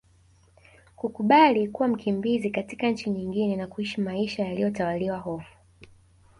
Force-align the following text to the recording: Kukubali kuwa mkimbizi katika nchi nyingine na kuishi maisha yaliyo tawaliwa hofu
Kukubali 0.95 1.67
kuwa 1.67 1.87
mkimbizi 1.87 2.49
katika 2.49 2.87
nchi 2.89 3.09
nyingine 3.09 3.55
na 3.55 3.67
kuishi 3.67 4.01
maisha 4.01 4.45
yaliyo 4.45 4.71
tawaliwa 4.71 5.17
hofu 5.17 5.53